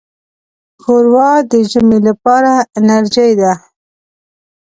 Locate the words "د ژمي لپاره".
1.51-2.51